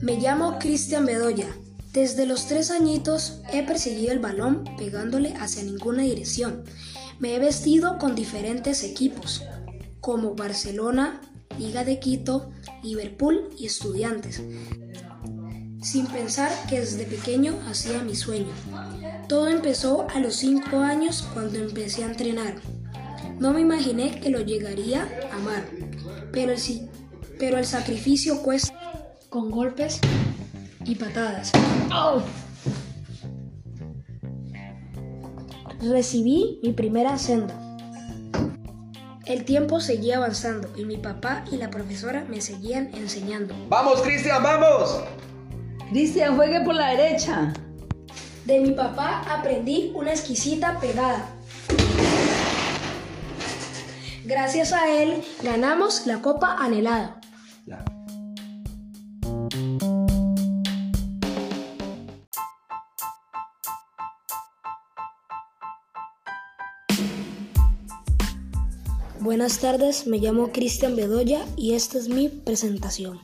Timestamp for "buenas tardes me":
69.20-70.18